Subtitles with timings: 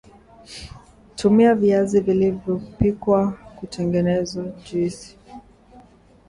[1.15, 5.17] tumia Viazi vilivyopikwa kutengeneza juisi